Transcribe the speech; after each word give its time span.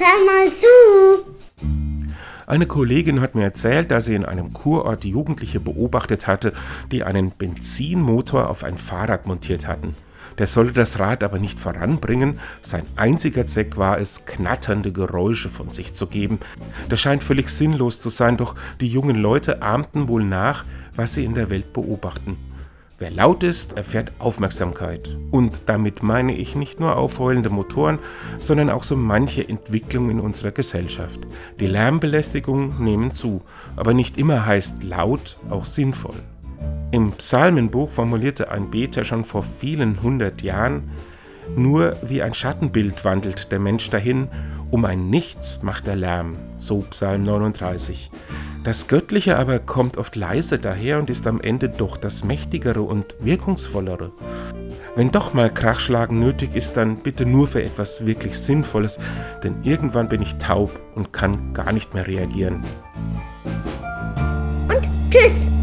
hör 0.00 0.24
mal 0.24 0.50
zu. 0.50 1.30
Eine 2.46 2.66
Kollegin 2.66 3.20
hat 3.20 3.36
mir 3.36 3.44
erzählt, 3.44 3.92
dass 3.92 4.06
sie 4.06 4.16
in 4.16 4.24
einem 4.24 4.52
Kurort 4.52 5.04
Jugendliche 5.04 5.60
beobachtet 5.60 6.26
hatte, 6.26 6.52
die 6.90 7.04
einen 7.04 7.30
Benzinmotor 7.30 8.50
auf 8.50 8.64
ein 8.64 8.76
Fahrrad 8.76 9.26
montiert 9.26 9.68
hatten. 9.68 9.94
Der 10.38 10.46
sollte 10.46 10.72
das 10.72 10.98
Rad 10.98 11.22
aber 11.22 11.38
nicht 11.38 11.60
voranbringen, 11.60 12.40
sein 12.60 12.86
einziger 12.96 13.46
Zweck 13.46 13.76
war 13.76 13.98
es, 13.98 14.24
knatternde 14.24 14.90
Geräusche 14.90 15.48
von 15.48 15.70
sich 15.70 15.92
zu 15.92 16.06
geben. 16.06 16.40
Das 16.88 17.00
scheint 17.00 17.22
völlig 17.22 17.50
sinnlos 17.50 18.00
zu 18.00 18.08
sein, 18.08 18.36
doch 18.36 18.56
die 18.80 18.88
jungen 18.88 19.16
Leute 19.16 19.62
ahmten 19.62 20.08
wohl 20.08 20.24
nach, 20.24 20.64
was 20.96 21.14
sie 21.14 21.24
in 21.24 21.34
der 21.34 21.50
Welt 21.50 21.72
beobachten. 21.72 22.36
Wer 23.00 23.10
laut 23.10 23.42
ist, 23.44 23.78
erfährt 23.78 24.12
Aufmerksamkeit. 24.18 25.16
Und 25.30 25.62
damit 25.64 26.02
meine 26.02 26.36
ich 26.36 26.54
nicht 26.54 26.80
nur 26.80 26.96
aufheulende 26.96 27.48
Motoren, 27.48 27.98
sondern 28.38 28.68
auch 28.68 28.84
so 28.84 28.94
manche 28.94 29.48
Entwicklung 29.48 30.10
in 30.10 30.20
unserer 30.20 30.50
Gesellschaft. 30.50 31.18
Die 31.60 31.66
Lärmbelästigungen 31.66 32.84
nehmen 32.84 33.10
zu, 33.10 33.40
aber 33.74 33.94
nicht 33.94 34.18
immer 34.18 34.44
heißt 34.44 34.84
laut 34.84 35.38
auch 35.48 35.64
sinnvoll. 35.64 36.16
Im 36.90 37.12
Psalmenbuch 37.12 37.90
formulierte 37.90 38.50
ein 38.50 38.70
Beter 38.70 39.04
schon 39.04 39.24
vor 39.24 39.44
vielen 39.44 40.02
hundert 40.02 40.42
Jahren, 40.42 40.90
nur 41.56 41.96
wie 42.02 42.20
ein 42.20 42.34
Schattenbild 42.34 43.02
wandelt 43.06 43.50
der 43.50 43.60
Mensch 43.60 43.88
dahin, 43.88 44.28
um 44.70 44.84
ein 44.84 45.08
Nichts 45.08 45.62
macht 45.62 45.88
er 45.88 45.96
Lärm, 45.96 46.36
so 46.58 46.80
Psalm 46.90 47.22
39. 47.22 48.10
Das 48.62 48.88
Göttliche 48.88 49.38
aber 49.38 49.58
kommt 49.58 49.96
oft 49.96 50.16
leise 50.16 50.58
daher 50.58 50.98
und 50.98 51.08
ist 51.08 51.26
am 51.26 51.40
Ende 51.40 51.70
doch 51.70 51.96
das 51.96 52.24
Mächtigere 52.24 52.82
und 52.82 53.16
Wirkungsvollere. 53.20 54.12
Wenn 54.96 55.10
doch 55.10 55.32
mal 55.32 55.48
Krachschlagen 55.48 56.20
nötig 56.20 56.54
ist, 56.54 56.76
dann 56.76 56.96
bitte 56.96 57.24
nur 57.24 57.46
für 57.46 57.62
etwas 57.62 58.04
wirklich 58.04 58.38
Sinnvolles, 58.38 58.98
denn 59.42 59.62
irgendwann 59.62 60.10
bin 60.10 60.20
ich 60.20 60.34
taub 60.36 60.78
und 60.94 61.12
kann 61.12 61.54
gar 61.54 61.72
nicht 61.72 61.94
mehr 61.94 62.06
reagieren. 62.06 62.62
Und 64.68 64.88
tschüss. 65.10 65.59